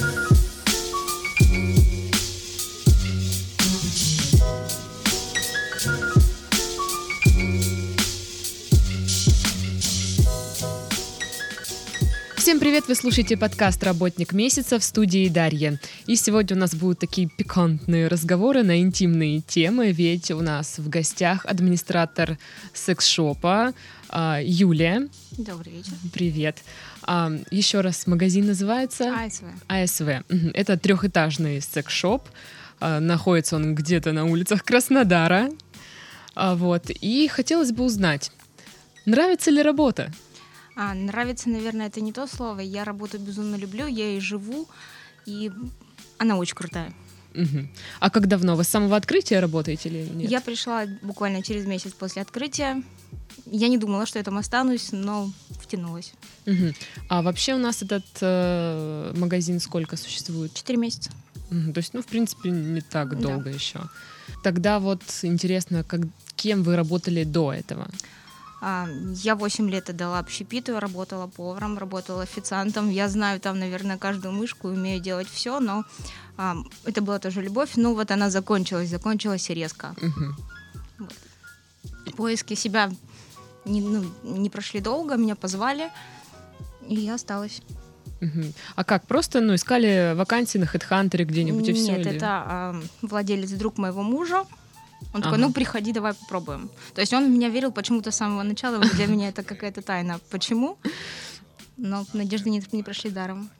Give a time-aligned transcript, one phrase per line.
[0.00, 0.29] Всем
[12.60, 12.88] привет!
[12.88, 15.80] Вы слушаете подкаст «Работник месяца» в студии Дарья.
[16.06, 20.86] И сегодня у нас будут такие пикантные разговоры на интимные темы, ведь у нас в
[20.90, 22.36] гостях администратор
[22.74, 23.72] секс-шопа
[24.10, 25.08] а, Юлия.
[25.38, 25.92] Добрый вечер.
[26.12, 26.58] Привет.
[27.04, 29.14] А, еще раз, магазин называется?
[29.18, 29.44] АСВ.
[29.66, 30.08] АСВ.
[30.52, 32.28] Это трехэтажный секс-шоп.
[32.78, 35.48] А, Находится он где-то на улицах Краснодара.
[36.36, 36.90] Вот.
[36.90, 38.30] И хотелось бы узнать,
[39.06, 40.12] нравится ли работа?
[40.82, 42.60] А, нравится, наверное, это не то слово.
[42.60, 44.66] Я работу безумно люблю, я и живу,
[45.26, 45.52] и
[46.16, 46.94] она очень крутая.
[47.34, 47.68] Мгм.
[48.00, 48.56] А как давно?
[48.56, 50.30] Вы с самого открытия работаете или нет?
[50.30, 52.82] Я пришла буквально через месяц после открытия.
[53.44, 55.30] Я не думала, что я там останусь, но
[55.60, 56.14] втянулась.
[56.46, 56.72] Мгм.
[57.10, 60.54] А вообще у нас этот э, магазин сколько существует?
[60.54, 61.10] Четыре месяца.
[61.50, 61.74] Мгм.
[61.74, 63.28] То есть, ну, в принципе, не так Да.
[63.28, 63.80] долго еще.
[64.42, 66.00] Тогда вот интересно, как,
[66.36, 67.86] кем вы работали до этого?
[68.60, 72.90] А, Я 8 лет отдала общепиту, работала поваром, работала официантом.
[72.90, 75.84] Я знаю там, наверное, каждую мышку, умею делать все, но
[76.36, 77.70] а, это была тоже любовь.
[77.76, 79.94] Ну вот она закончилась, закончилась резко.
[80.00, 80.36] Мгм.
[82.16, 82.90] Поиски себя
[83.64, 85.90] не, ну, не прошли долго, меня позвали,
[86.86, 87.62] и я осталась.
[88.74, 89.06] А как?
[89.06, 91.96] Просто, ну, искали вакансии на HeadHunter где-нибудь и все?
[91.96, 94.44] Нет, это а, владелец друг моего мужа.
[95.12, 95.46] Он такой, Ага.
[95.46, 96.70] ну приходи, давай попробуем.
[96.94, 98.78] То есть он в меня верил почему-то с самого начала.
[98.78, 100.20] Вот Для меня это какая-то тайна.
[100.30, 100.78] Почему?
[101.76, 103.50] Но надежды не, не прошли даром.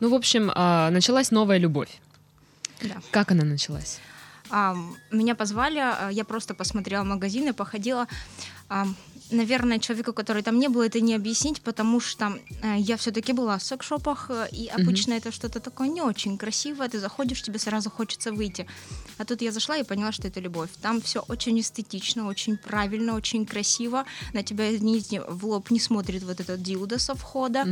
[0.00, 2.00] Ну, в общем, а, началась новая любовь.
[2.82, 2.96] Да.
[3.10, 4.00] Как она началась?
[5.10, 8.06] Меня позвали, а, я просто посмотрела магазины, походила.
[8.68, 8.86] А,
[9.30, 13.58] наверное, человеку, который там не был, это не объяснить, потому что а, я все-таки была
[13.58, 17.90] в секс-шопах, э, и обычно это что-то такое не очень красивое, ты заходишь, тебе сразу
[17.90, 18.66] хочется выйти.
[19.18, 20.70] А тут я зашла и поняла, что это любовь.
[20.80, 24.04] Там все очень эстетично, очень правильно, очень красиво.
[24.32, 27.66] На тебя, извините, в лоб не смотрит вот этот дилдо со входа.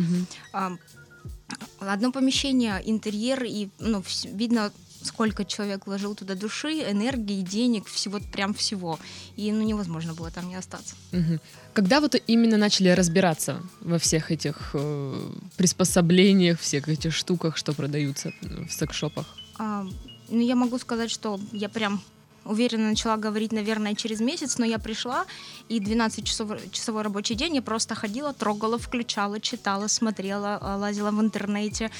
[1.81, 4.73] Одно помещение, интерьер, и ну, видно,
[5.07, 8.99] сколько человек вложил туда души, энергии, денег, всего, прям всего.
[9.37, 10.95] И ну, невозможно было там не остаться.
[11.13, 11.41] Мгм.
[11.73, 18.33] Когда вот именно начали разбираться во всех этих э, приспособлениях, всех этих штуках, что продаются
[18.41, 19.27] в секс-шопах?
[19.59, 19.87] А,
[20.29, 22.03] ну, я могу сказать, что я прям
[22.45, 25.27] уверенно начала говорить, наверное, через месяц, но я пришла,
[25.69, 31.91] и 12-часовой рабочий день я просто ходила, трогала, включала, читала, смотрела, а, лазила в интернете.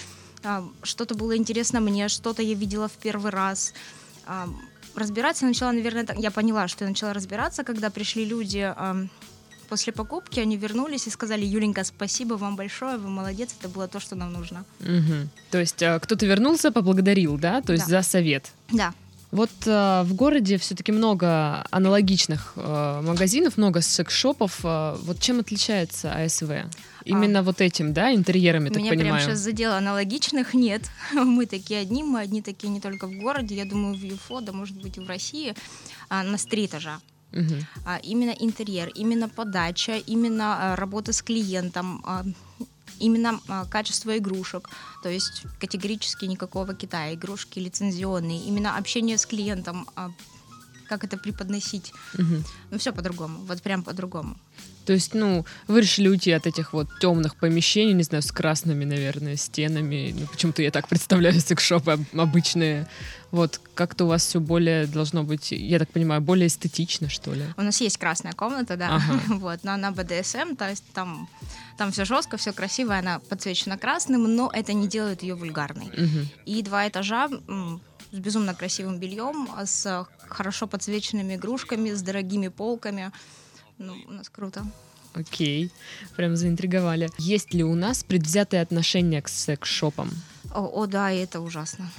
[0.83, 3.73] Что-то было интересно мне, что-то я видела в первый раз.
[4.95, 6.19] Разбираться я начала, наверное, так.
[6.19, 8.75] Я поняла, что я начала разбираться, когда пришли люди
[9.69, 14.01] после покупки, они вернулись и сказали, Юленька, спасибо вам большое, вы молодец, это было то,
[14.01, 14.67] что нам нужно.
[14.81, 15.31] Мгм.
[15.51, 17.63] То есть э, кто-то вернулся, поблагодарил, да?
[17.63, 18.03] То есть Да.
[18.03, 18.53] за совет.
[18.71, 18.93] Да,
[19.31, 24.61] Вот э, в городе все-таки много аналогичных э, магазинов, много секс-шопов.
[24.63, 26.51] Э, вот чем отличается АСВ?
[27.05, 29.23] Именно вот этим, да, интерьерами, так Меня прям понимаю.
[29.23, 30.83] сейчас задело аналогичных нет.
[31.13, 34.53] Мы такие одни, мы одни такие не только в городе, я думаю, в ЮФО, да
[34.53, 35.55] может быть и в России,
[36.09, 37.01] а, на три этажа.
[37.33, 37.67] Мгм.
[37.85, 42.25] А, Именно интерьер, именно подача, именно а, работа с клиентом, а,
[42.99, 44.69] именно а, качество игрушек.
[45.03, 47.15] То есть категорически никакого Китая.
[47.15, 48.41] Игрушки лицензионные.
[48.41, 50.11] Именно общение с клиентом, а,
[50.89, 51.93] как это преподносить.
[52.19, 52.45] Мгм.
[52.71, 53.39] Ну, все по-другому.
[53.47, 54.37] Вот прям по-другому.
[54.85, 58.85] То есть, ну, вы решили уйти от этих вот темных помещений, не знаю, с красными,
[58.85, 60.15] наверное, стенами.
[60.19, 62.87] Ну, почему-то я так представляю секс-шопы об- обычные.
[63.31, 67.45] Вот, как-то у вас все более должно быть, я так понимаю, более эстетично, что ли?
[67.57, 69.21] У нас есть красная комната, да, Ага.
[69.37, 71.29] вот, но она БДСМ, то есть там,
[71.79, 75.87] там все жестко, все красиво, она подсвечена красным, но это не делает ее вульгарной.
[75.97, 76.29] Мгм.
[76.45, 83.13] И два этажа с безумно красивым бельем, с хорошо подсвеченными игрушками, с дорогими полками.
[83.83, 84.65] Ну, у нас круто.
[85.13, 85.71] Окей,
[86.17, 87.11] прям заинтриговали.
[87.19, 90.11] Есть ли у нас предвзятое отношение к секс-шопам?
[90.55, 91.91] О, о, да, и это ужасно.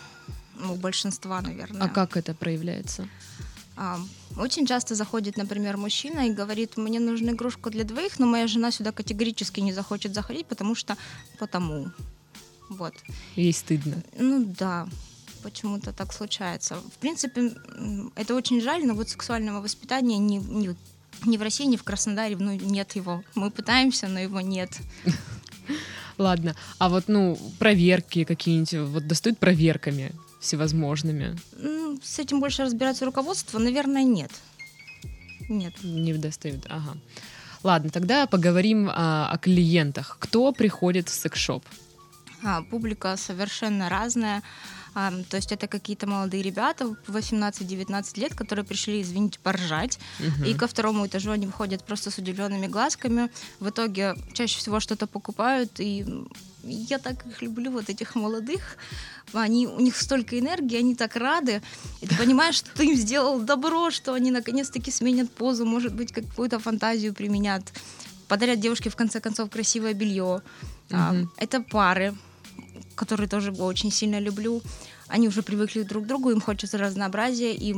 [0.56, 1.82] Ну, у большинства, наверное.
[1.84, 3.08] А как это проявляется?
[3.76, 4.00] А,
[4.38, 8.72] Очень часто заходит, например, мужчина и говорит, мне нужна игрушка для двоих, но моя жена
[8.72, 10.96] сюда категорически не захочет заходить, потому что
[11.38, 11.92] потому.
[12.70, 12.94] Вот.
[13.36, 14.02] Ей стыдно.
[14.18, 14.88] Ну да,
[15.44, 16.76] почему-то так случается.
[16.76, 17.52] В принципе,
[18.16, 20.76] это очень жаль, но вот сексуального воспитания не, не,
[21.26, 23.24] ни в России, ни в Краснодаре ну, нет его.
[23.36, 24.70] Мы пытаемся, но его нет.
[26.18, 31.38] Ладно, а вот, ну, проверки какие-нибудь, вот достают проверками всевозможными?
[32.04, 33.60] С этим больше разбирается руководство?
[33.60, 34.32] Наверное, нет.
[35.50, 35.74] Нет.
[35.84, 36.98] Не достают, ага.
[37.64, 40.18] Ладно, тогда поговорим а, о клиентах.
[40.20, 41.64] Кто приходит в секс-шоп?
[42.44, 44.44] А, публика совершенно разная.
[44.94, 50.00] То есть это какие-то молодые ребята, 18-19 лет, которые пришли, извините, поржать.
[50.20, 50.44] Мгм.
[50.46, 53.30] И ко второму этажу они выходят просто с удивленными глазками.
[53.60, 55.80] В итоге чаще всего что-то покупают.
[55.80, 56.06] И
[56.64, 58.78] я так их люблю, вот этих молодых.
[59.34, 61.62] Они, у них столько энергии, они так рады.
[62.02, 66.14] И ты понимаешь, что ты им сделал добро, что они наконец-таки сменят позу, может быть,
[66.14, 67.74] какую-то фантазию применят.
[68.28, 70.42] Подарят девушке, в конце концов, красивое белье.
[70.90, 71.32] Мгм.
[71.38, 72.16] Это пары,
[72.96, 74.62] которые тоже очень сильно люблю.
[75.08, 77.76] Они уже привыкли друг к другу, им хочется разнообразия, и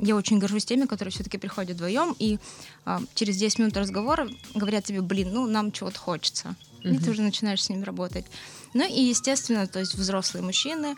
[0.00, 2.38] я очень горжусь теми, которые все-таки приходят вдвоем, и
[2.84, 6.54] а, через 10 минут разговора говорят тебе, блин, ну нам чего-то хочется.
[6.82, 8.24] И ты уже начинаешь с ними работать.
[8.72, 10.96] Ну и, естественно, то есть взрослые мужчины,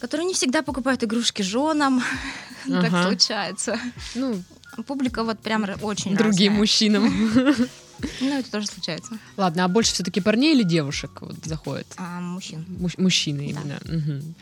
[0.00, 2.02] которые не всегда покупают игрушки женам,
[2.66, 3.78] так случается.
[4.14, 4.42] Ну,
[4.86, 6.58] Публика вот прям очень другим разная.
[6.58, 7.68] мужчинам.
[8.20, 9.18] Ну, это тоже случается.
[9.36, 11.86] Ладно, а больше все-таки парней или девушек вот заходит?
[11.96, 12.64] А, мужчин.
[12.80, 13.60] Муж- мужчины Да.
[13.60, 13.78] именно.
[13.84, 14.34] Мгм.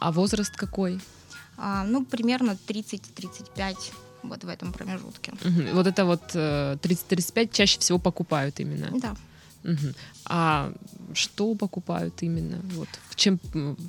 [0.00, 1.00] А возраст какой?
[1.56, 3.92] А, ну, примерно 30-35
[4.22, 5.32] вот в этом промежутке.
[5.44, 5.74] Мгм.
[5.74, 8.90] Вот это вот э, 30-35 чаще всего покупают именно.
[8.98, 9.16] Да.
[9.64, 9.94] Мгм.
[10.26, 10.72] А
[11.14, 12.60] что покупают именно?
[12.76, 13.38] Вот в чем,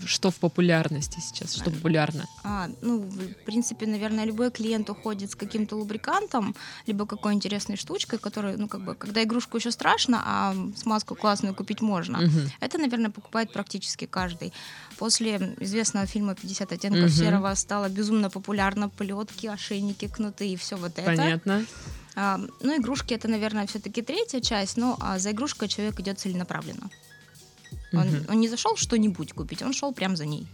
[0.05, 2.25] что в популярности сейчас, что популярно?
[2.43, 6.55] А, ну, в принципе, наверное, любой клиент уходит с каким-то лубрикантом,
[6.87, 11.55] либо какой интересной штучкой, которая, ну, как бы, когда игрушку еще страшно, а смазку классную
[11.55, 12.19] купить можно.
[12.19, 12.51] Мгм.
[12.59, 14.53] Это, наверное, покупает практически каждый.
[14.97, 17.09] После известного фильма «50 оттенков Мгм.
[17.09, 21.05] серого» стало безумно популярно плетки, ошейники, кнуты и все вот это.
[21.05, 21.65] Понятно.
[22.15, 26.89] А, ну, игрушки это, наверное, все-таки третья часть, но а за игрушкой человек идет целенаправленно.
[27.93, 28.25] Он, Мгм.
[28.29, 30.45] он не зашел что-нибудь купить, он шел прям за ней.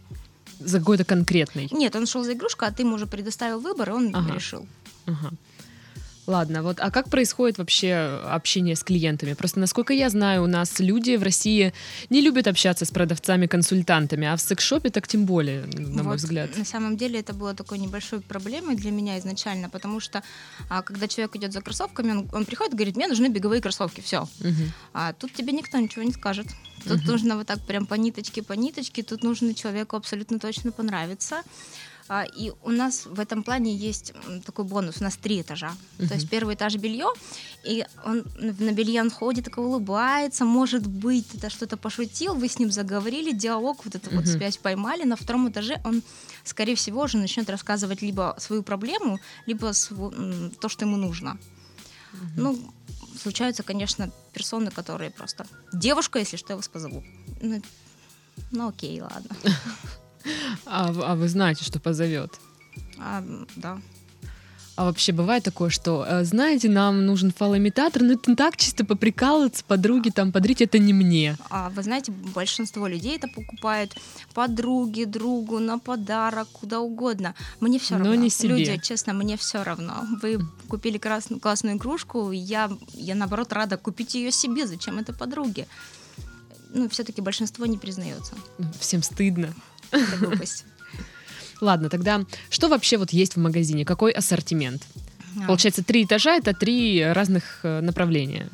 [0.59, 1.67] За какой-то конкретный.
[1.71, 4.33] Нет, он шел за игрушкой, а ты ему уже предоставил выбор, и он Ага.
[4.35, 4.67] решил.
[5.05, 5.31] Ага.
[6.27, 9.33] Ладно, вот, а как происходит вообще общение с клиентами?
[9.33, 11.73] Просто, насколько я знаю, у нас люди в России
[12.11, 16.55] не любят общаться с продавцами-консультантами, а в секс-шопе так тем более, на мой Вот, взгляд.
[16.55, 20.21] На самом деле это было такой небольшой проблемой для меня изначально, потому что
[20.69, 24.01] а, когда человек идет за кроссовками, он, он приходит и говорит, мне нужны беговые кроссовки,
[24.01, 24.27] все.
[24.39, 24.71] Мгм.
[24.93, 26.45] А тут тебе никто ничего не скажет.
[26.87, 27.07] Тут Мгм.
[27.11, 31.41] нужно вот так прям по ниточке, по ниточке, тут нужно человеку абсолютно точно понравиться.
[32.11, 34.13] А, И у нас в этом плане есть
[34.45, 34.95] такой бонус.
[34.99, 35.71] У нас три этажа.
[35.99, 36.07] Мгм.
[36.07, 37.05] То есть первый этаж белье,
[37.63, 40.43] и он на белье он ходит, такой улыбается.
[40.45, 44.33] Может быть, это что-то пошутил, вы с ним заговорили, диалог, вот эту вот Мгм.
[44.33, 45.03] связь поймали.
[45.03, 46.01] На втором этаже он,
[46.43, 51.37] скорее всего, уже начнет рассказывать либо свою проблему, либо м, то, что ему нужно.
[52.37, 52.57] Ну,
[53.19, 55.45] случаются, конечно, персоны, которые просто...
[55.73, 57.03] Девушка, если что, я вас позову.
[57.41, 57.61] Ну,
[58.51, 59.35] ну окей, ладно.
[60.65, 62.39] А, а вы знаете, что позовет?
[62.99, 63.23] А,
[63.55, 63.81] да.
[64.79, 69.61] А вообще бывает такое, что, э, знаете, нам нужен фалоимитатор, но это так чисто поприкалываться,
[69.65, 71.35] подруги там, подрить, это не мне.
[71.49, 73.97] А вы знаете, большинство людей это покупают
[74.33, 77.35] подруге, другу, на подарок, куда угодно.
[77.59, 78.15] Мне все Но равно.
[78.15, 78.55] не себе.
[78.55, 80.07] Люди, честно, мне все равно.
[80.21, 80.39] Вы
[80.69, 84.65] купили красную, классную игрушку, я, я наоборот рада купить ее себе.
[84.65, 85.67] Зачем это подруге?
[86.73, 88.33] Ну, все-таки большинство не признается.
[88.79, 89.53] Всем стыдно.
[89.91, 90.63] Это глупость.
[91.61, 93.85] Ладно, тогда что вообще вот есть в магазине?
[93.85, 94.83] Какой ассортимент?
[95.41, 95.47] А.
[95.47, 98.49] Получается, три этажа— это три разных э, направления.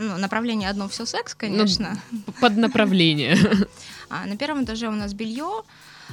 [0.00, 2.00] Ну, направление одно все секс, Ну, конечно.
[2.40, 3.36] Под направление.
[4.10, 5.64] А, на первом этаже у нас белье,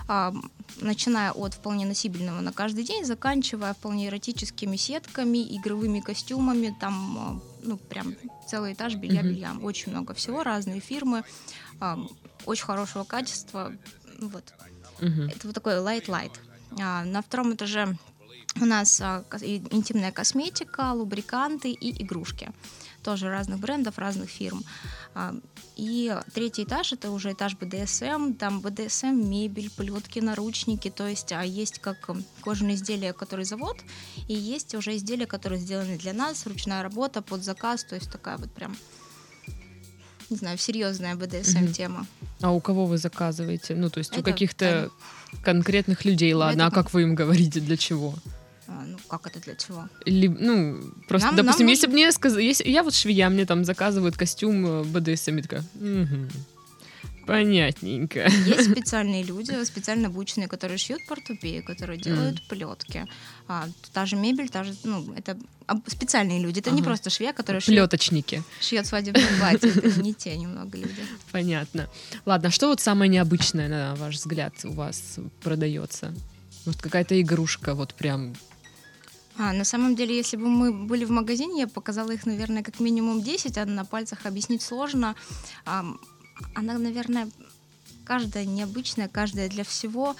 [0.10, 0.34] а,
[0.82, 7.40] начиная от вполне носибельного на каждый день, заканчивая вполне эротическими сетками, игровыми костюмами, там, а,
[7.64, 8.16] ну, прям
[8.50, 9.56] целый этаж белья-белья.
[9.62, 11.24] Очень много всего, разные фирмы,
[12.46, 13.72] очень хорошего качества.
[14.20, 14.54] Вот.
[15.00, 15.28] Мгм.
[15.30, 16.32] Это вот такой light-light.
[16.80, 17.96] А, на втором этаже
[18.62, 19.24] у нас а,
[19.72, 22.52] интимная косметика, лубриканты и игрушки.
[23.04, 24.64] Тоже разных брендов, разных фирм.
[25.14, 25.36] А,
[25.78, 28.34] И третий этаж это уже этаж БДСМ.
[28.34, 30.90] Там БДСМ, мебель, плетки, наручники.
[30.90, 32.10] То есть а есть как
[32.42, 33.78] кожаные изделия, которые завод,
[34.30, 37.84] и есть уже изделия, которые сделаны для нас, ручная работа под заказ.
[37.84, 38.76] То есть такая вот прям,
[40.30, 41.74] не знаю, серьезная БДСМ Мгм.
[41.74, 42.08] тема.
[42.42, 43.76] А у кого вы заказываете?
[43.76, 44.90] Ну, то есть у Это каких-то
[45.44, 46.62] конкретных людей, ладно.
[46.64, 48.16] Это А как вы им говорите, для чего?
[48.68, 49.88] А, Ну, как это для чего?
[50.06, 53.46] Или, ну, просто, Нам- допустим, нам если бы мне сказали, если я вот швея, мне
[53.46, 56.30] там заказывают костюм э, БДСМ, такая, «Мгм,
[57.26, 58.28] понятненько.
[58.46, 63.06] Есть специальные люди, специально обученные, которые шьют портупеи, которые делают плетки.
[63.48, 65.38] А, та же мебель, та же, ну, это
[65.88, 66.60] специальные люди.
[66.60, 66.86] Это не Ага.
[66.90, 69.70] просто швея, которая шьет, Плеточники, шьет свадебное платье.
[69.70, 71.04] Это не те немного люди.
[71.32, 71.90] понятно.
[72.26, 76.14] Ладно, а что вот самое необычное, на ваш взгляд, у вас продается?
[76.66, 78.34] Может, какая-то игрушка, вот прям
[79.38, 82.80] А, на самом деле, если бы мы были в магазине, я показала их, наверное, как
[82.80, 85.16] минимум 10, а на пальцах объяснить сложно.
[85.66, 86.00] Ам,
[86.54, 87.30] она, наверное,
[88.04, 90.16] каждая необычная, каждая для всего.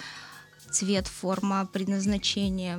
[0.70, 2.78] Цвет, форма, предназначение,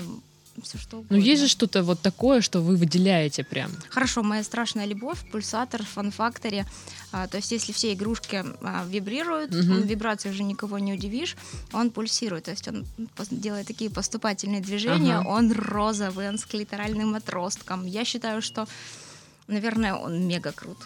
[0.62, 1.18] все что угодно.
[1.18, 3.72] Ну, есть же что-то вот такое, что вы выделяете прям.
[3.90, 6.66] Хорошо, моя страшная любовь, пульсатор, фан-факторе.
[7.12, 11.36] А, то есть, если все игрушки а, вибрируют, в вибрациях уже никого не удивишь,
[11.74, 12.46] он пульсирует.
[12.46, 12.86] То есть, он
[13.32, 15.28] делает такие поступательные движения, Ага.
[15.30, 17.86] он розовый, он с клиторальным отростком.
[17.86, 18.68] Я считаю, что,
[19.48, 20.78] наверное, он мега крут.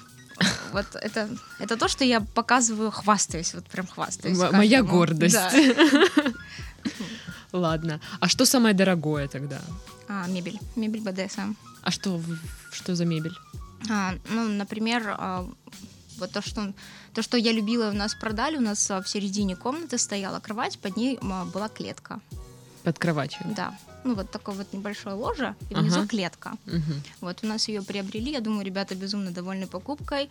[0.74, 1.30] Вот это,
[1.60, 4.40] это то, что я показываю, хвастаюсь, вот прям хвастаюсь.
[4.40, 5.36] М- моя гордость.
[5.36, 5.52] Да.
[7.52, 8.00] Ладно.
[8.20, 9.60] А что самое дорогое тогда?
[10.08, 11.54] А, мебель, мебель БДСМ.
[11.84, 12.22] А что,
[12.72, 13.36] что за мебель?
[13.90, 15.48] А, ну, например, а,
[16.18, 16.74] вот то что,
[17.14, 20.98] то, что я любила, у нас продали, у нас в середине комнаты стояла кровать, под
[20.98, 21.20] ней
[21.54, 22.20] была клетка.
[22.84, 23.42] Под кроватью.
[23.56, 23.78] Да.
[24.04, 26.08] Ну, вот такое вот небольшое ложе, и внизу Ага.
[26.08, 26.54] клетка.
[26.66, 27.04] Мгм.
[27.22, 30.30] Вот у нас ее приобрели, я думаю, ребята безумно довольны покупкой.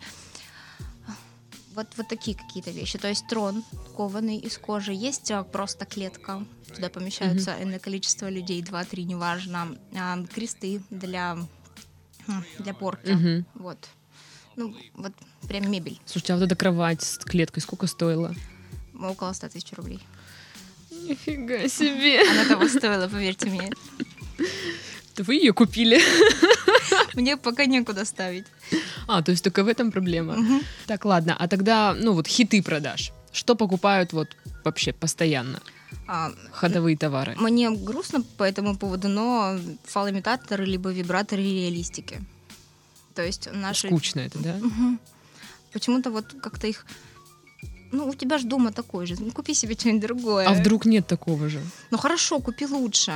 [1.73, 2.99] Вот, вот такие какие-то вещи.
[2.99, 3.63] То есть трон
[3.95, 9.77] кованый из кожи, есть а, просто клетка, туда помещаются иное количество людей, 2-3, неважно.
[9.95, 11.37] А, кресты для,
[12.59, 13.11] для порки.
[13.11, 13.45] Мгм.
[13.55, 13.87] Вот.
[14.57, 15.13] Ну, вот
[15.47, 15.97] прям мебель.
[16.05, 18.35] Слушайте, а вот эта кровать с клеткой сколько стоила?
[18.93, 19.99] Около 100 тысяч рублей.
[21.09, 22.21] Нифига себе.
[22.31, 23.71] Она того стоила, поверьте мне.
[25.13, 25.99] Это Вы ее купили?
[27.13, 28.45] Мне пока некуда ставить.
[29.07, 30.33] А, то есть только в этом проблема.
[30.35, 30.61] Мгм.
[30.87, 31.35] Так, ладно.
[31.37, 33.11] А тогда, ну вот хиты продаж.
[33.33, 35.59] Что покупают вот вообще постоянно?
[36.07, 37.35] А, Ходовые товары.
[37.37, 42.21] Мне грустно по этому поводу, но фалоимитаторы либо вибраторы реалистики.
[43.15, 43.87] То есть наши...
[43.87, 44.55] Скучно это, да?
[44.55, 44.99] Мгм.
[45.73, 46.85] Почему-то вот как-то их...
[47.91, 49.15] Ну, у тебя же дома такой же.
[49.19, 50.47] Ну, купи себе что-нибудь другое.
[50.47, 51.59] А вдруг нет такого же?
[51.91, 53.11] Ну, хорошо, купи лучше.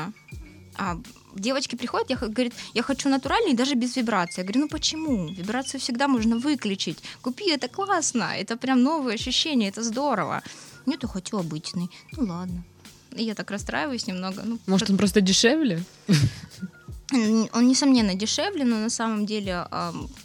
[0.77, 0.97] А
[1.35, 4.41] девочки приходят, я, говорит, я хочу натуральный, даже без вибрации.
[4.41, 5.27] Я говорю, ну почему?
[5.27, 6.97] Вибрацию всегда можно выключить.
[7.21, 10.41] Купи, это классно, это прям новые ощущения, это здорово.
[10.85, 11.89] Нет, я хочу обычный.
[12.17, 12.63] Ну ладно.
[13.17, 14.41] И я так расстраиваюсь немного.
[14.45, 15.83] Ну, Может, он просто дешевле?
[17.11, 19.67] Он, несомненно, дешевле, но на самом деле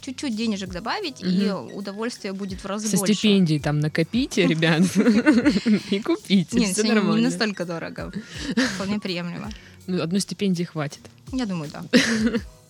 [0.01, 3.13] чуть-чуть денежек добавить, и удовольствие будет в разы Со больше.
[3.13, 4.81] стипендией там накопите, ребят,
[5.91, 6.57] и купите.
[6.57, 7.29] Нет, Все не- не нормально.
[7.29, 8.11] настолько дорого.
[8.75, 9.49] Вполне приемлемо.
[9.87, 11.01] Ну, одной стипендии хватит.
[11.31, 11.83] Я думаю, да.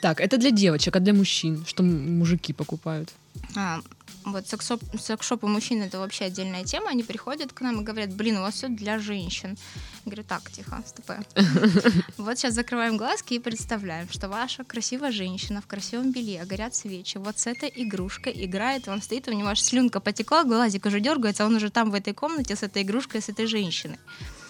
[0.00, 1.64] Так, это для девочек, а для мужчин?
[1.66, 3.10] Что мужики покупают?
[3.56, 3.80] А,
[4.24, 6.90] вот секс-шоп, секс-шопы мужчин это вообще отдельная тема.
[6.90, 9.56] Они приходят к нам и говорят, блин, у вас все для женщин.
[10.04, 11.20] Я говорю, так, тихо, стопэ.
[12.18, 17.18] Вот сейчас закрываем глазки и представляем, что ваша красивая женщина в красивом белье, горят свечи,
[17.18, 21.44] вот с этой игрушкой играет, он стоит, у него аж слюнка потекла, глазик уже дергается,
[21.44, 23.98] а он уже там в этой комнате с этой игрушкой, с этой женщиной.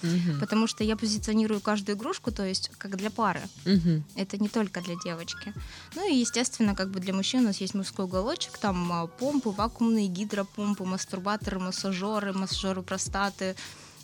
[0.02, 0.40] Мгм.
[0.40, 3.40] Потому что я позиционирую каждую игрушку, то есть как для пары.
[3.64, 4.02] Мгм.
[4.16, 5.52] Это не только для девочки.
[5.95, 9.50] Ну и, естественно, как бы для мужчин у нас есть мужской уголочек, там а, помпы,
[9.50, 13.54] вакуумные гидропомпы, мастурбаторы, массажеры, массажеры простаты,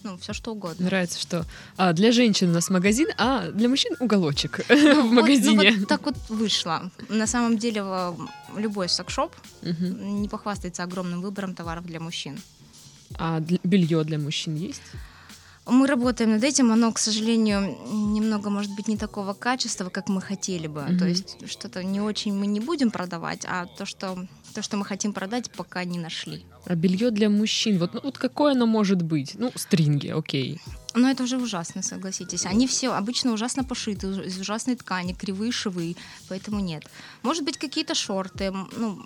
[0.03, 0.85] ну, все что угодно.
[0.87, 1.45] Нравится, что
[1.77, 5.73] а, для женщин у нас магазин, а для мужчин уголочек в Вот, ну, магазине.
[5.79, 6.91] вот так вот вышло.
[7.09, 7.83] На самом деле
[8.57, 10.23] любой секс-шоп Мгм.
[10.23, 12.39] не похвастается огромным выбором товаров для мужчин.
[13.19, 14.83] А белье для мужчин есть?
[15.67, 20.21] Мы работаем над этим, оно, к сожалению, немного, может быть, не такого качества, как мы
[20.21, 20.83] хотели бы.
[20.83, 20.99] Мгм.
[20.99, 24.17] То есть что-то не очень мы не будем продавать, а то, что,
[24.55, 26.45] то, что мы хотим продать, пока не нашли.
[26.67, 29.35] А белье для мужчин, вот, ну, вот какое оно может быть?
[29.35, 30.61] Ну, стринги, окей.
[30.95, 32.47] Но это уже ужасно, согласитесь.
[32.47, 35.97] Они все обычно ужасно пошиты, из ужасной ткани, кривые швы,
[36.29, 36.85] поэтому нет.
[37.23, 38.53] Может быть, какие-то шорты.
[38.77, 39.05] Ну,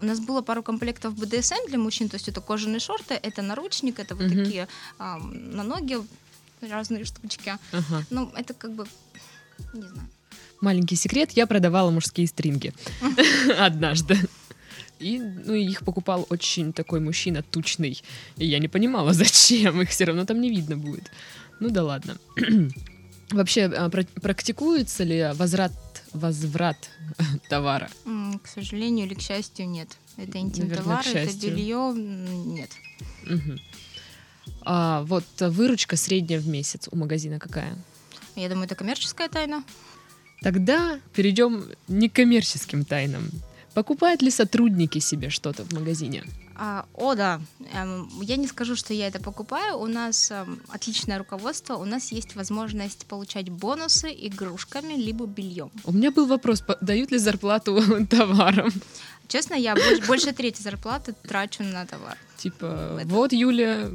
[0.00, 3.98] у нас было пару комплектов БДСМ для мужчин, то есть это кожаные шорты, это наручник,
[3.98, 4.44] это вот Мгм.
[4.44, 5.96] такие а, на ноги
[6.60, 7.52] разные штучки.
[7.72, 8.04] Ага.
[8.10, 8.86] Ну, это как бы,
[9.74, 10.08] не знаю.
[10.60, 12.72] Маленький секрет, я продавала мужские стринги
[13.58, 14.18] однажды.
[14.98, 18.02] И ну, их покупал очень такой мужчина тучный.
[18.38, 19.80] И я не понимала, зачем.
[19.82, 21.10] Их все равно там не видно будет.
[21.60, 22.16] Ну да ладно.
[23.30, 25.72] Вообще, а, пра- практикуется ли возврат,
[26.12, 26.90] возврат
[27.48, 27.88] товара?
[28.42, 29.88] К сожалению или к счастью, нет.
[30.16, 32.70] Это интим-товар, это белье, нет.
[33.24, 33.58] Мгм.
[34.62, 37.76] А вот выручка средняя в месяц у магазина какая?
[38.34, 39.64] Я думаю, это коммерческая тайна.
[40.42, 43.30] Тогда перейдем к некоммерческим тайнам.
[43.76, 46.24] Покупают ли сотрудники себе что-то в магазине?
[46.54, 47.42] А, о, да.
[47.74, 49.76] Эм, я не скажу, что я это покупаю.
[49.76, 51.74] У нас эм, отличное руководство.
[51.76, 55.70] У нас есть возможность получать бонусы игрушками либо бельем.
[55.84, 58.72] У меня был вопрос, дают ли зарплату товарам?
[59.28, 62.16] Честно, я больше, больше трети зарплаты трачу на товар.
[62.38, 63.90] Типа, Это- вот, Юля,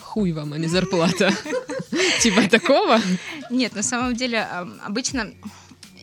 [0.00, 1.32] хуй вам, а не зарплата.
[2.22, 3.00] Типа такого?
[3.50, 5.32] Нет, на самом деле, эм, обычно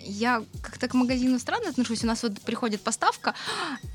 [0.06, 2.04] я как-то к магазину странно отношусь.
[2.04, 3.34] У нас вот приходит поставка,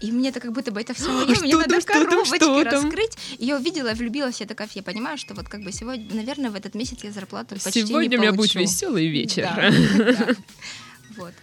[0.00, 1.40] и мне это как будто бы это все мое.
[1.40, 3.16] Мне надо коробочки раскрыть.
[3.38, 6.74] Я увидела, влюбилась, я такая, я понимаю, что вот как бы сегодня, наверное, в этот
[6.74, 9.48] месяц я зарплату почти Сегодня у меня будет веселый вечер.
[11.16, 11.34] Вот.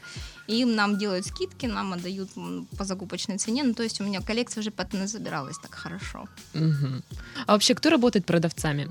[0.48, 2.30] И нам делают скидки, нам отдают
[2.78, 3.64] по закупочной цене.
[3.64, 6.28] Ну, то есть у меня коллекция уже подназабиралась так хорошо.
[6.56, 7.04] Угу.
[7.46, 8.90] А вообще, кто работает продавцами?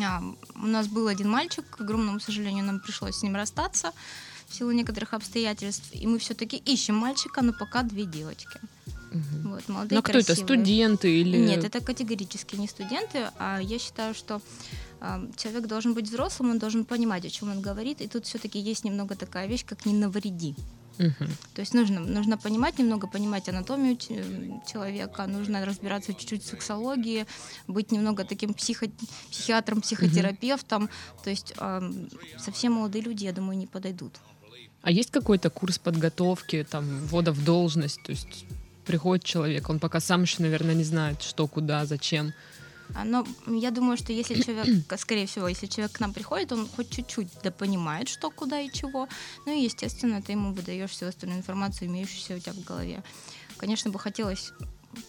[0.00, 0.22] А,
[0.54, 3.92] у нас был один мальчик, к огромному сожалению, нам пришлось с ним расстаться
[4.52, 5.88] в силу некоторых обстоятельств.
[5.92, 8.60] И мы все-таки ищем мальчика, но пока две девочки.
[9.10, 9.48] Угу.
[9.50, 10.34] Вот, молодые, но кто красивые.
[10.34, 11.38] это, студенты или...
[11.38, 14.40] Нет, это категорически не студенты, а я считаю, что
[15.00, 18.58] э, человек должен быть взрослым, он должен понимать, о чем он говорит, и тут все-таки
[18.58, 20.54] есть немного такая вещь, как не навреди.
[20.98, 21.26] Угу.
[21.54, 27.26] То есть нужно, нужно понимать, немного понимать анатомию человека, нужно разбираться чуть-чуть в сексологии,
[27.66, 28.86] быть немного таким психо,
[29.30, 30.84] психиатром, психотерапевтом.
[30.84, 30.90] Угу.
[31.24, 31.92] То есть э,
[32.38, 34.12] совсем молодые люди, я думаю, не подойдут.
[34.82, 38.02] А есть какой-то курс подготовки, там, ввода в должность?
[38.02, 38.44] То есть
[38.84, 42.32] приходит человек, он пока сам еще, наверное, не знает, что, куда, зачем.
[42.94, 46.68] А, но я думаю, что если человек, скорее всего, если человек к нам приходит, он
[46.68, 49.08] хоть чуть-чуть да понимает, что, куда и чего.
[49.46, 53.02] Ну и, естественно, ты ему выдаешь всю остальную информацию, имеющуюся у тебя в голове.
[53.56, 54.52] Конечно, бы хотелось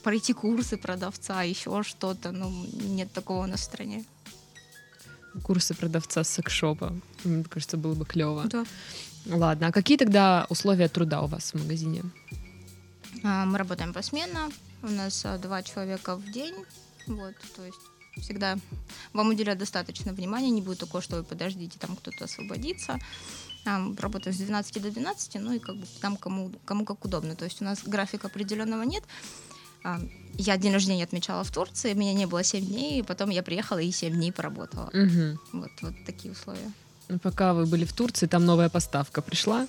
[0.03, 4.05] пройти курсы продавца, еще что-то, но нет такого на стране.
[5.41, 6.93] Курсы продавца секс-шопа.
[7.23, 8.43] Мне кажется, было бы клево.
[8.45, 8.65] Да.
[9.25, 12.03] Ладно, а какие тогда условия труда у вас в магазине?
[13.23, 14.49] А, мы работаем посменно,
[14.81, 16.55] у нас а, два человека в день,
[17.07, 17.79] вот, то есть
[18.17, 18.57] всегда
[19.13, 22.99] вам уделяют достаточно внимания, не будет такого, что вы подождите, там кто-то освободится.
[23.65, 27.33] Работаем с 12 до 12, ну и как бы там кому, кому как удобно.
[27.35, 29.05] То есть у нас графика определенного нет.
[30.37, 33.79] Я день рождения отмечала в Турции, меня не было 7 дней, и потом я приехала
[33.79, 34.89] и 7 дней поработала.
[34.93, 35.59] Угу.
[35.59, 36.71] Вот, вот такие условия.
[37.09, 39.67] Ну, пока вы были в Турции, там новая поставка пришла,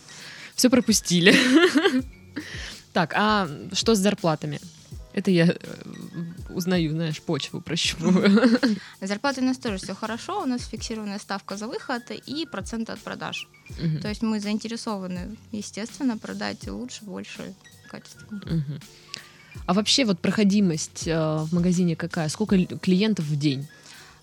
[0.54, 1.34] все пропустили.
[2.92, 4.60] Так, а что с зарплатами?
[5.14, 5.56] Это я э,
[6.48, 8.58] узнаю, знаешь, почву прощупываю.
[9.00, 10.42] Зарплаты у нас тоже все хорошо.
[10.42, 13.48] У нас фиксированная ставка за выход и проценты от продаж.
[13.70, 14.00] Угу.
[14.00, 17.54] То есть мы заинтересованы, естественно, продать лучше, больше,
[17.90, 18.58] качественнее.
[18.58, 18.80] Угу.
[19.66, 22.28] А вообще вот проходимость э, в магазине какая?
[22.28, 23.66] Сколько клиентов в день?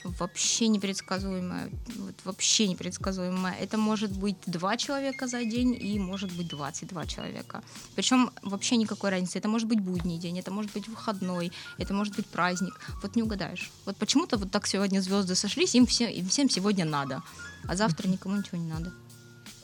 [0.04, 1.70] вообще непредсказуемое.
[1.96, 3.56] Вот вообще непредсказуемое.
[3.60, 7.64] Это может быть два человека за день и может быть 22 человека.
[7.96, 9.38] Причем вообще никакой разницы.
[9.38, 12.80] Это может быть будний день, это может быть выходной, это может быть праздник.
[13.02, 13.72] Вот не угадаешь.
[13.86, 17.22] Вот почему-то вот так сегодня звезды сошлись, им, все, им всем сегодня надо,
[17.68, 18.92] а завтра никому ничего не надо.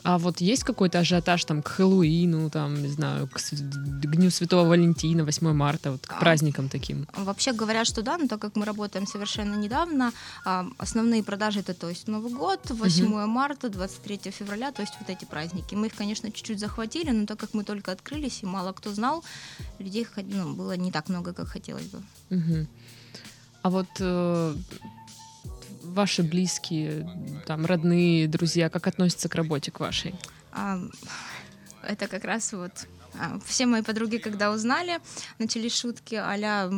[0.08, 5.22] А вот есть какой-то ажиотаж там к Хэллоуину, там, не знаю, к Дню Святого Валентина,
[5.22, 7.06] 8 марта, вот к а, праздникам таким?
[7.14, 10.12] Вообще говорят, что да, но так как мы работаем совершенно недавно,
[10.46, 13.26] а, основные продажи это, то есть Новый год, 8 угу.
[13.26, 15.74] марта, 23 февраля, то есть вот эти праздники.
[15.74, 19.22] Мы их, конечно, чуть-чуть захватили, но так как мы только открылись и мало кто знал,
[19.78, 22.02] людей ну, было не так много, как хотелось бы.
[22.30, 22.66] Угу.
[23.60, 24.54] А вот э,
[25.82, 27.08] ваши близкие,
[27.46, 30.14] там, родные, друзья, как относятся к работе, к вашей?
[30.52, 30.80] А,
[31.82, 32.86] это как раз вот
[33.18, 35.00] а, все мои подруги, когда узнали,
[35.38, 36.70] начали шутки а-ля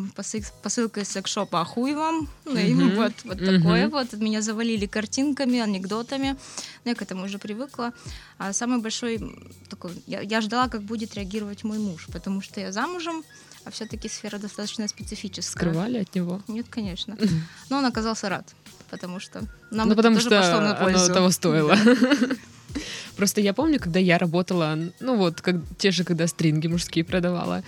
[0.62, 2.28] посылка из секшопа, а хуй вам.
[2.44, 2.96] Mm-hmm.
[2.96, 3.58] Вот, вот mm-hmm.
[3.58, 4.12] такое вот.
[4.14, 6.36] Меня завалили картинками, анекдотами.
[6.84, 7.92] Но я к этому уже привыкла.
[8.38, 9.20] А самый большой
[9.68, 9.92] такой...
[10.06, 13.22] Я, я ждала, как будет реагировать мой муж, потому что я замужем,
[13.64, 15.70] а все-таки сфера достаточно специфическая.
[15.70, 16.42] Скрывали от него?
[16.48, 17.18] Нет, конечно.
[17.68, 18.54] Но он оказался рад
[18.90, 21.04] потому что нам ну, потому тоже что пошло на пользу.
[21.04, 21.76] оно того стоило.
[23.16, 27.62] Просто я помню, когда я работала, ну вот, как, те же, когда стринги мужские продавала,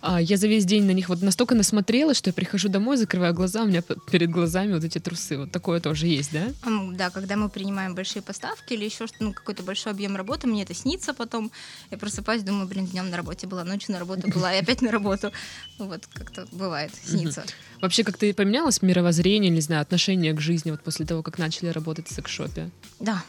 [0.00, 3.34] а, я за весь день на них вот настолько насмотрелась, что я прихожу домой, закрываю
[3.34, 5.38] глаза, у меня перед глазами вот эти трусы.
[5.38, 6.48] Вот такое тоже есть, да?
[6.92, 10.62] Да, когда мы принимаем большие поставки или еще что-то, ну, какой-то большой объем работы, мне
[10.62, 11.50] это снится потом.
[11.90, 14.90] Я просыпаюсь, думаю, блин, днем на работе была, ночью на работу была, и опять на
[14.90, 15.32] работу.
[15.78, 17.44] Вот как-то бывает, снится.
[17.80, 22.08] Вообще как-то поменялось мировоззрение, не знаю, отношение к жизни вот после того, как начали работать
[22.08, 22.70] в секс-шопе?
[23.00, 23.22] Да.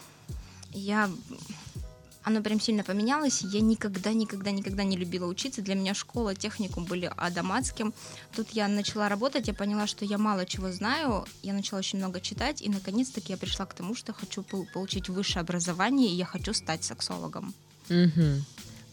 [0.72, 1.10] Я
[2.22, 3.42] оно прям сильно поменялось.
[3.42, 5.62] Я никогда, никогда, никогда не любила учиться.
[5.62, 7.94] Для меня школа, техникум были адаматским.
[8.34, 11.24] Тут я начала работать, я поняла, что я мало чего знаю.
[11.42, 15.40] Я начала очень много читать, и наконец-таки я пришла к тому, что хочу получить высшее
[15.40, 17.54] образование, и я хочу стать сексологом.
[17.88, 18.44] Угу.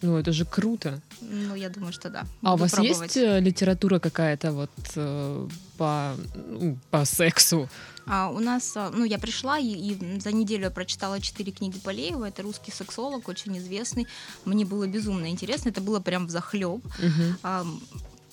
[0.02, 1.02] Ну, это же круто.
[1.22, 2.26] Ну, я думаю, что да.
[2.44, 3.16] А у вас пробовать.
[3.16, 7.68] есть э, литература какая-то вот э, по, ну, по сексу?
[8.08, 11.78] А у нас, а, ну, я пришла и, и за неделю я прочитала четыре книги
[11.80, 12.26] Полеева.
[12.26, 14.08] Это русский сексолог, очень известный.
[14.46, 15.70] Мне было безумно интересно.
[15.70, 16.86] Это было прям в захлеб.
[16.86, 17.36] Угу.
[17.44, 17.66] А,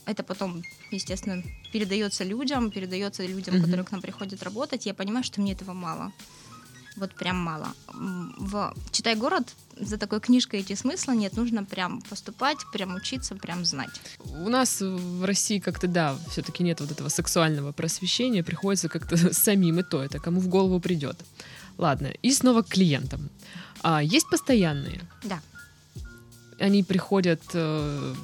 [0.07, 3.65] это потом, естественно, передается людям, передается людям, угу.
[3.65, 4.87] которые к нам приходят работать.
[4.87, 6.13] Я понимаю, что мне этого мало.
[6.97, 7.69] Вот прям мало.
[7.89, 13.65] В «Читай город» за такой книжкой идти смысла нет, нужно прям поступать, прям учиться, прям
[13.65, 14.01] знать.
[14.25, 19.81] У нас в России как-то, да, все-таки нет вот этого сексуального просвещения, приходится как-то самим
[19.81, 21.17] и то, это кому в голову придет.
[21.79, 23.31] Ладно, и снова к клиентам.
[23.83, 25.01] А, есть постоянные?
[25.25, 25.41] Да.
[26.61, 28.15] Они приходят э,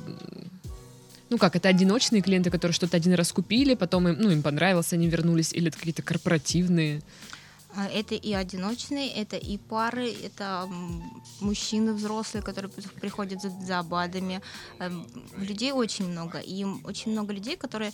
[1.31, 4.93] ну как, это одиночные клиенты, которые что-то один раз купили, потом им, ну, им понравилось,
[4.93, 7.03] они вернулись, или это какие-то корпоративные?
[7.77, 10.69] А, это и одиночные, это и пары, это
[11.41, 14.41] мужчины взрослые, которые приходят за, за БАДами.
[14.79, 15.07] Эм,
[15.37, 16.39] людей очень много.
[16.39, 17.93] И очень много людей, которые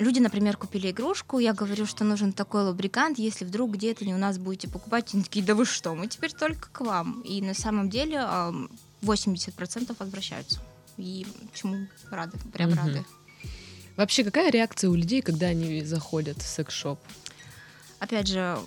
[0.00, 4.18] Люди, например, купили игрушку, я говорю, что нужен такой лубрикант, если вдруг где-то не у
[4.18, 7.20] нас будете покупать, они такие, да вы что, мы теперь только к вам.
[7.20, 8.16] И на самом деле
[9.02, 10.60] 80% возвращаются.
[10.96, 12.78] И чему рады, прям угу.
[12.78, 13.04] рады.
[13.96, 16.98] Вообще, какая реакция у людей, когда они заходят в секс-шоп?
[18.00, 18.58] Опять же,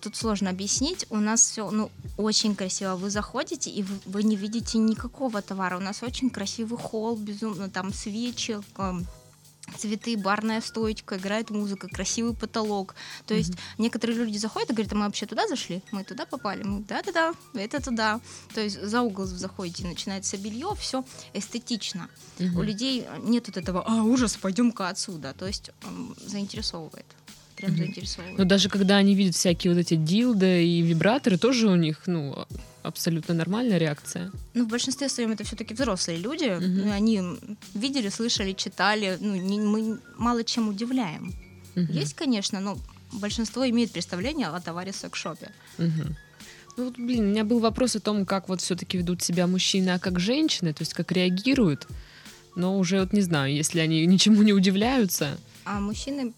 [0.00, 1.06] тут сложно объяснить.
[1.10, 2.94] У нас все, ну, очень красиво.
[2.94, 5.76] Вы заходите, и вы, вы не видите никакого товара.
[5.76, 8.60] У нас очень красивый холл, безумно, там свечи,
[9.78, 12.94] цветы, барная стоечка, играет музыка, красивый потолок.
[13.26, 13.38] То mm-hmm.
[13.38, 15.82] есть некоторые люди заходят и говорят, а мы вообще туда зашли?
[15.92, 16.62] Мы туда попали?
[16.62, 18.20] Мы да-да-да, это туда.
[18.54, 22.08] То есть за угол заходите, начинается белье, все эстетично.
[22.38, 22.58] Mm-hmm.
[22.58, 25.32] У людей нет вот этого, а, ужас, пойдем-ка отсюда.
[25.32, 25.70] То есть
[26.26, 27.06] заинтересовывает
[27.62, 28.38] прям заинтересовывает.
[28.38, 32.46] Но даже когда они видят всякие вот эти дилды и вибраторы, тоже у них, ну,
[32.82, 34.30] абсолютно нормальная реакция.
[34.54, 36.44] Ну, в большинстве своем это все-таки взрослые люди.
[36.44, 36.90] Угу.
[36.90, 37.22] Они
[37.74, 39.16] видели, слышали, читали.
[39.20, 41.32] Ну, не, мы мало чем удивляем.
[41.76, 41.92] Угу.
[41.92, 42.78] Есть, конечно, но
[43.12, 45.50] большинство имеет представление о товаре в секс-шопе.
[45.78, 46.16] Угу.
[46.78, 49.90] Ну вот, блин, у меня был вопрос о том, как вот все-таки ведут себя мужчины,
[49.90, 51.86] а как женщины, то есть как реагируют.
[52.56, 55.38] Но уже вот не знаю, если они ничему не удивляются.
[55.64, 56.32] А мужчины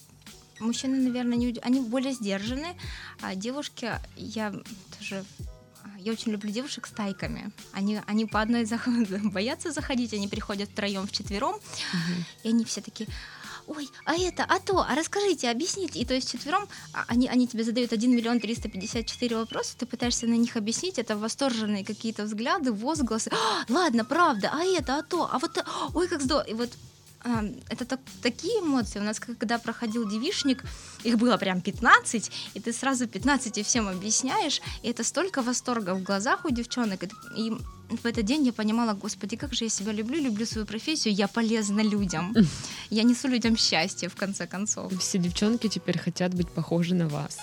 [0.61, 2.77] мужчины, наверное, не, они более сдержаны,
[3.21, 4.53] а девушки, я
[4.99, 5.25] тоже
[5.99, 7.51] я очень люблю девушек с тайками.
[7.73, 8.87] Они, они по одной зах...
[9.25, 12.25] боятся заходить, они приходят втроем, вчетвером, угу.
[12.43, 13.09] и они все такие,
[13.67, 15.99] ой, а это, а то, а расскажите, объясните.
[15.99, 20.27] И то есть четвером а, они, они тебе задают 1 миллион 354 вопроса, ты пытаешься
[20.27, 23.31] на них объяснить, это восторженные какие-то взгляды, возгласы.
[23.33, 25.65] А, ладно, правда, а это, а то, а вот,
[25.95, 26.47] ой, как здорово.
[26.49, 26.71] И вот
[27.69, 29.01] это так, такие эмоции.
[29.01, 30.63] У нас, когда проходил девишник,
[31.05, 36.03] их было прям 15, и ты сразу 15 всем объясняешь, и это столько восторга в
[36.03, 37.05] глазах у девчонок.
[37.37, 37.51] И
[37.89, 41.29] в этот день я понимала, господи, как же я себя люблю, люблю свою профессию, я
[41.29, 42.35] полезна людям.
[42.91, 44.93] Я несу людям счастье, в конце концов.
[44.99, 47.39] Все девчонки теперь хотят быть похожи на вас.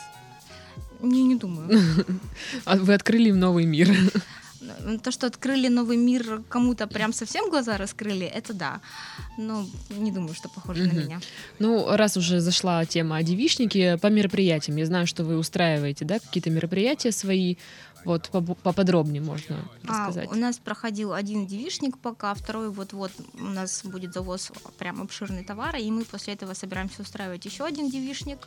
[1.02, 1.70] Не, не думаю.
[2.66, 3.90] А вы открыли новый мир.
[5.04, 8.82] То, что открыли новый мир, кому-то прям совсем глаза раскрыли, это да.
[9.38, 10.94] Но не думаю, что похоже mm-hmm.
[10.94, 11.20] на меня.
[11.60, 16.20] Ну, раз уже зашла тема о девичнике, по мероприятиям, я знаю, что вы устраиваете, да,
[16.20, 17.56] какие-то мероприятия свои,
[18.06, 20.30] вот поподробнее можно а, рассказать.
[20.32, 25.44] А, у нас проходил один девишник пока, второй вот-вот у нас будет завоз прям обширный
[25.44, 28.40] товара, и мы после этого собираемся устраивать еще один девишник.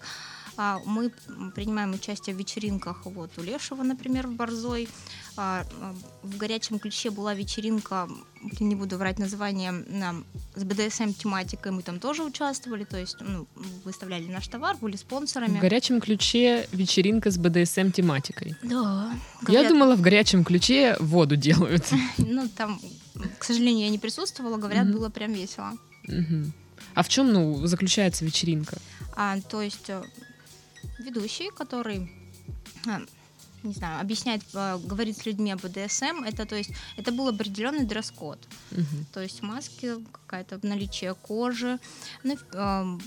[0.57, 1.11] А, мы
[1.55, 4.89] принимаем участие в вечеринках вот у Лешего, например, в Борзой.
[5.37, 5.65] А,
[6.23, 8.09] в горячем ключе была вечеринка,
[8.61, 9.73] не буду врать название,
[10.55, 13.49] с БДСМ тематикой мы там тоже участвовали, то есть ну,
[13.85, 15.59] выставляли наш товар, были спонсорами.
[15.59, 18.55] В горячем ключе вечеринка с БДСМ тематикой.
[18.63, 19.13] Да.
[19.43, 19.63] Говорят...
[19.65, 21.85] Я думала, в горячем ключе воду делают.
[22.19, 22.81] Ну, там,
[23.39, 25.73] к сожалению, я не присутствовала, говорят, было прям весело.
[26.95, 28.79] А в чем, ну, заключается вечеринка?
[29.17, 30.03] А, то есть э,
[31.05, 32.11] ведущий, который
[32.87, 33.01] а,
[33.65, 37.85] не знаю, объясняет, а, говорит с людьми об БДСМ, это то есть это был определенный
[37.85, 38.39] дресс-код,
[38.73, 39.05] угу.
[39.13, 41.79] то есть маски, какая-то наличие кожи,
[42.23, 42.99] ну, э,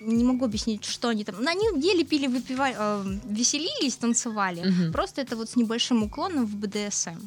[0.00, 1.42] не могу объяснить, что они там.
[1.42, 4.60] Но они ели, пили, выпивали, э, веселились, танцевали.
[4.60, 4.92] Угу.
[4.92, 7.18] Просто это вот с небольшим уклоном в БДСМ.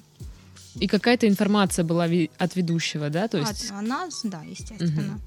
[0.76, 3.28] И какая-то информация была от ведущего, да?
[3.28, 3.72] То есть...
[3.72, 5.16] От нас, да, естественно.
[5.16, 5.22] Угу.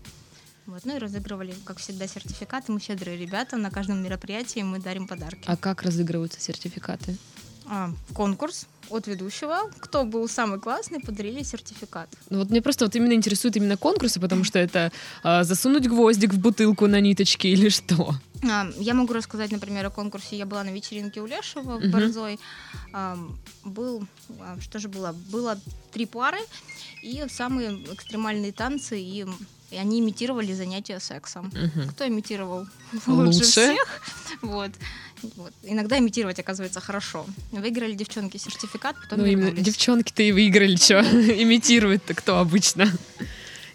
[0.67, 2.73] Вот, ну и разыгрывали, как всегда, сертификаты.
[2.73, 5.43] Мы щедрые ребята, на каждом мероприятии мы дарим подарки.
[5.47, 7.17] А как разыгрываются сертификаты?
[7.67, 9.71] А, конкурс от ведущего.
[9.79, 12.09] Кто был самый классный, подарили сертификат.
[12.31, 16.33] Ну вот мне просто вот именно интересуют именно конкурсы, потому что это а, засунуть гвоздик
[16.33, 18.15] в бутылку на ниточке или что?
[18.49, 20.37] А, я могу рассказать, например, о конкурсе.
[20.37, 22.39] Я была на вечеринке у Лешего в Борзой.
[22.93, 23.19] А,
[23.65, 24.07] был,
[24.41, 25.13] а, что же было?
[25.31, 25.59] Было
[25.93, 26.39] три пары
[27.03, 29.27] и самые экстремальные танцы и
[29.73, 31.47] и они имитировали занятия сексом.
[31.47, 31.89] Угу.
[31.91, 32.67] Кто имитировал
[33.07, 34.03] лучше, лучше всех?
[34.43, 34.71] Вот.
[35.37, 35.53] вот.
[35.63, 37.25] Иногда имитировать оказывается хорошо.
[37.53, 41.01] Выиграли девчонки сертификат, потом Ну, именно девчонки-то и выиграли, что
[41.43, 42.87] имитирует-то кто обычно.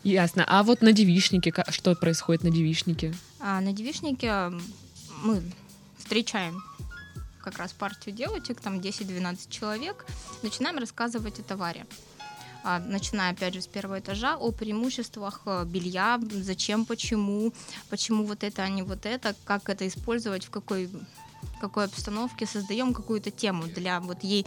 [0.03, 0.45] Ясно.
[0.47, 3.13] А вот на девишнике, что происходит на девишнике?
[3.39, 4.51] А, на девишнике
[5.23, 5.41] мы
[5.97, 6.63] встречаем
[7.41, 10.05] как раз партию девочек, там 10-12 человек,
[10.43, 11.85] начинаем рассказывать о товаре.
[12.67, 17.53] А, начиная, опять же, с первого этажа, о преимуществах э, белья, зачем, почему,
[17.89, 20.89] почему вот это, а не вот это, как это использовать, в какой,
[21.61, 24.45] какой обстановке, создаем какую-то тему для вот ей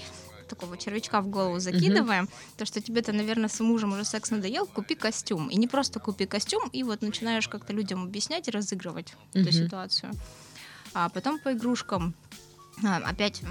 [0.48, 2.56] такого червячка в голову закидываем, mm-hmm.
[2.59, 5.48] то что тебе-то, наверное, с мужем уже секс надоел, купи костюм.
[5.48, 9.40] И не просто купи костюм, и вот начинаешь как-то людям объяснять и разыгрывать mm-hmm.
[9.40, 10.12] эту ситуацию.
[10.92, 12.14] А потом по игрушкам
[12.85, 13.42] а, опять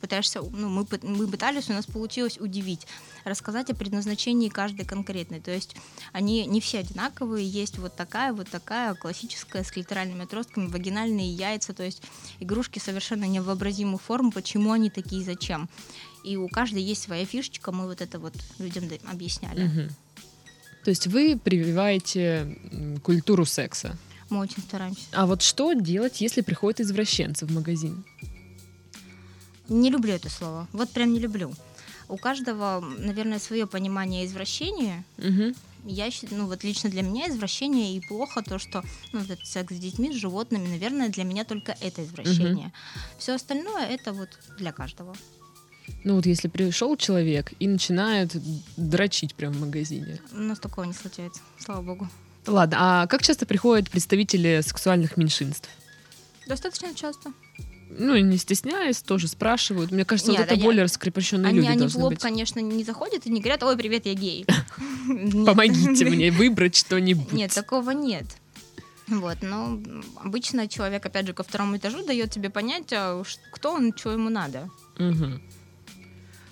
[0.00, 2.86] пытаешься, ну, мы, мы пытались, у нас получилось удивить,
[3.24, 5.40] рассказать о предназначении каждой конкретной.
[5.40, 5.76] То есть
[6.12, 11.72] они не все одинаковые, есть вот такая, вот такая, классическая, с клиторальными отростками, вагинальные яйца,
[11.72, 12.02] то есть
[12.40, 15.68] игрушки совершенно невообразимых форм, почему они такие, зачем.
[16.24, 19.66] И у каждой есть своя фишечка, мы вот это вот людям объясняли.
[19.66, 19.94] Угу.
[20.84, 22.58] То есть вы прививаете
[23.02, 23.98] культуру секса?
[24.30, 25.02] Мы очень стараемся.
[25.12, 28.04] А вот что делать, если приходят извращенцы в магазин?
[29.70, 30.66] Не люблю это слово.
[30.72, 31.54] Вот прям не люблю.
[32.08, 35.04] У каждого, наверное, свое понимание извращения.
[35.18, 35.54] Угу.
[35.84, 39.46] Я считаю, ну вот лично для меня извращение и плохо то, что ну, вот этот
[39.46, 42.66] секс с детьми, с животными, наверное, для меня только это извращение.
[42.66, 43.00] Угу.
[43.18, 44.28] Все остальное это вот
[44.58, 45.14] для каждого.
[46.02, 48.36] Ну вот если пришел человек и начинает
[48.76, 50.20] дрочить прямо в магазине.
[50.32, 52.08] У нас такого не случается, слава богу.
[52.46, 55.70] Ладно, а как часто приходят представители сексуальных меньшинств?
[56.48, 57.32] Достаточно часто
[57.98, 59.90] ну, не стесняясь, тоже спрашивают.
[59.90, 62.20] Мне кажется, Нет, вот это они, более раскрепощенные они, люди они в лоб, быть.
[62.20, 64.46] конечно, не заходят и не говорят, ой, привет, я гей.
[65.46, 67.32] Помогите мне выбрать что-нибудь.
[67.32, 68.26] Нет, такого нет.
[69.08, 69.80] Вот, но
[70.22, 74.30] обычно человек, опять же, ко второму этажу дает тебе понять, а кто он, что ему
[74.30, 74.70] надо.
[74.98, 75.40] Угу.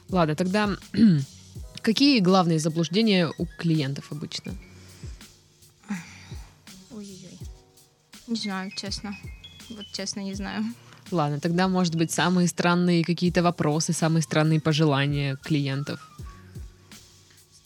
[0.08, 0.70] Ладно, тогда
[1.82, 4.54] какие главные заблуждения у клиентов обычно?
[6.90, 7.38] Ой-ой-ой.
[8.26, 9.16] Не знаю, честно.
[9.70, 10.64] Вот честно не знаю.
[11.10, 16.00] Ладно, тогда, может быть, самые странные какие-то вопросы, самые странные пожелания клиентов.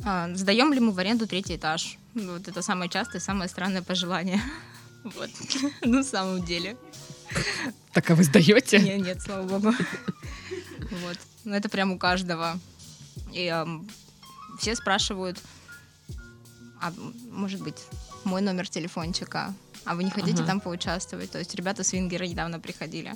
[0.04, 1.98] А, сдаем ли мы в аренду третий этаж?
[2.14, 4.40] Вот это самое частое, самое странное пожелание.
[5.04, 5.30] Вот.
[5.82, 6.76] Ну, на самом деле.
[7.92, 8.78] Так, а вы сдаете?
[8.78, 9.74] Нет, нет, слава богу.
[11.04, 11.18] Вот.
[11.44, 12.56] Ну, это прям у каждого.
[13.32, 13.66] И э,
[14.60, 15.40] все спрашивают,
[16.80, 16.92] а
[17.32, 17.82] может быть,
[18.22, 20.46] мой номер телефончика, а вы не хотите ага.
[20.46, 21.30] там поучаствовать?
[21.30, 23.14] То есть ребята свингеры недавно приходили.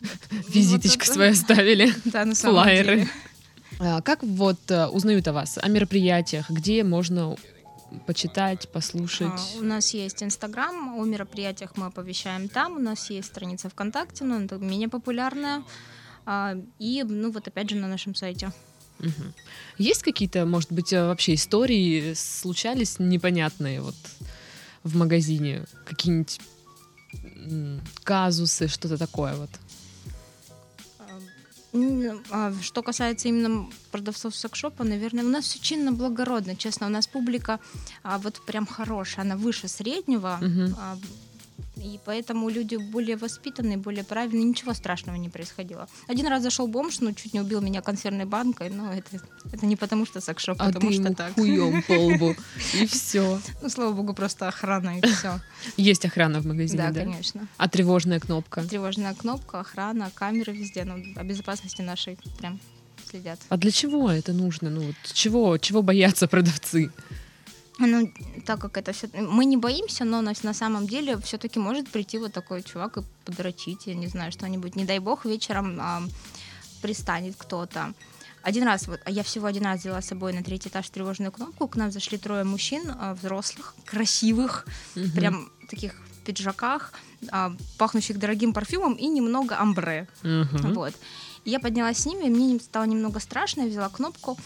[0.48, 1.92] Визиточку свою оставили.
[2.04, 3.08] Да, на самом деле.
[3.78, 7.36] А как вот э, узнают о вас, о мероприятиях, где можно
[8.06, 9.32] почитать, послушать?
[9.56, 14.24] А, у нас есть Инстаграм, о мероприятиях мы оповещаем там, у нас есть страница ВКонтакте,
[14.24, 15.64] но это менее популярная,
[16.24, 18.52] а, и, ну вот опять же, на нашем сайте.
[19.00, 19.32] Угу.
[19.78, 23.96] Есть какие-то, может быть, э, вообще истории случались непонятные вот
[24.84, 25.64] в магазине?
[25.84, 26.40] Какие-нибудь
[28.04, 29.50] казусы, что-то такое вот?
[32.30, 36.86] А, что касается именно продавцов секшопа, наверное, у нас все чинно благородно, честно.
[36.86, 37.58] У нас публика
[38.04, 40.38] а, вот прям хорошая, она выше среднего.
[40.40, 40.76] Угу.
[40.78, 40.96] А,
[41.76, 45.88] и поэтому люди более воспитанные, более правильные, ничего страшного не происходило.
[46.06, 49.20] Один раз зашел бомж, ну, чуть не убил меня консервной банкой, но это,
[49.52, 51.34] это не потому что секшоп, а потому ты что ему так.
[51.34, 52.36] хуем по лбу,
[52.74, 53.40] и все.
[53.60, 55.40] Ну, слава богу, просто охрана, и все.
[55.76, 56.90] Есть охрана в магазине, да?
[56.90, 57.48] Да, конечно.
[57.56, 58.62] А тревожная кнопка?
[58.62, 62.60] Тревожная кнопка, охрана, камеры везде, ну, о безопасности нашей прям
[63.10, 63.40] следят.
[63.48, 64.70] А для чего это нужно?
[64.70, 66.90] Ну, вот чего, чего боятся продавцы?
[67.78, 68.12] Ну,
[68.46, 69.08] так как это все...
[69.14, 73.02] Мы не боимся, но на, на самом деле все-таки может прийти вот такой чувак и
[73.24, 74.76] подрочить, я не знаю, что-нибудь.
[74.76, 76.02] Не дай бог, вечером а,
[76.82, 77.92] пристанет кто-то.
[78.42, 81.66] Один раз, вот, я всего один раз взяла с собой на третий этаж тревожную кнопку,
[81.66, 85.10] к нам зашли трое мужчин, а, взрослых, красивых, угу.
[85.16, 86.92] прям таких пиджаках,
[87.30, 90.06] а, пахнущих дорогим парфюмом и немного амбре.
[90.22, 90.74] Угу.
[90.74, 90.94] Вот.
[91.44, 94.38] И я поднялась с ними, мне стало немного страшно, я взяла кнопку,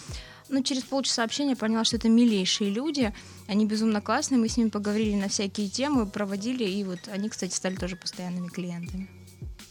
[0.48, 3.12] ну, через полчаса общения поняла, что это милейшие люди,
[3.46, 7.54] они безумно классные, мы с ними поговорили на всякие темы, проводили, и вот они, кстати,
[7.54, 9.08] стали тоже постоянными клиентами.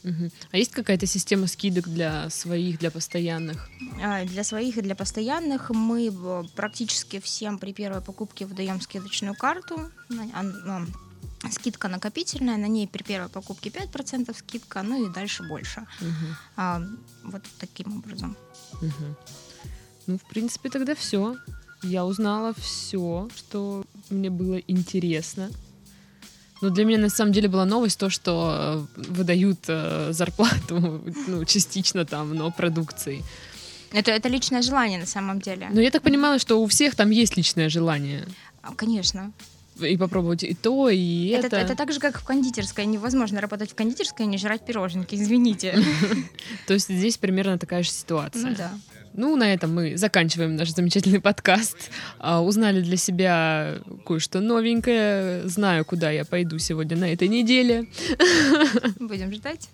[0.03, 0.29] Угу.
[0.51, 3.69] А есть какая-то система скидок для своих, для постоянных?
[4.01, 6.13] А, для своих и для постоянных мы
[6.55, 9.91] практически всем при первой покупке выдаем скидочную карту.
[11.51, 15.81] Скидка накопительная, на ней при первой покупке 5% скидка, ну и дальше больше.
[16.01, 16.35] Угу.
[16.55, 16.81] А,
[17.23, 18.35] вот таким образом.
[18.81, 19.15] Угу.
[20.07, 21.35] Ну, в принципе, тогда все.
[21.83, 25.49] Я узнала все, что мне было интересно.
[26.61, 31.45] Но для меня на самом деле была новость то, что э, выдают э, зарплату, ну,
[31.45, 33.23] частично там, но продукцией.
[33.93, 35.67] Это, это личное желание на самом деле.
[35.71, 38.25] Но я так понимала, что у всех там есть личное желание.
[38.61, 39.31] А, конечно.
[39.79, 41.47] и попробовать и то, и это.
[41.47, 42.85] Это, это так же, как в кондитерской.
[42.85, 45.79] Невозможно работать в кондитерской и не жрать пироженки, извините.
[46.67, 48.49] То есть здесь примерно такая же ситуация.
[48.49, 48.71] Ну да.
[49.17, 51.89] Ну, на этом мы заканчиваем наш замечательный подкаст.
[52.19, 55.47] А, узнали для себя кое-что новенькое.
[55.47, 57.87] Знаю, куда я пойду сегодня на этой неделе.
[58.99, 59.69] Будем ждать.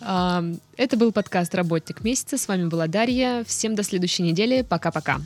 [0.00, 0.42] А,
[0.78, 2.38] это был подкаст «Работник месяца».
[2.38, 3.44] С вами была Дарья.
[3.46, 4.62] Всем до следующей недели.
[4.62, 5.20] Пока-пока.